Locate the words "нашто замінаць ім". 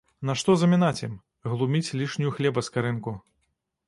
0.27-1.11